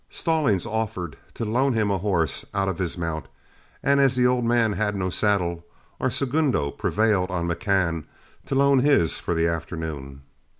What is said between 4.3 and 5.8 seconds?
man had no saddle,